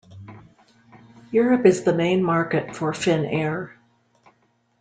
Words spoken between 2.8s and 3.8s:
Finnair.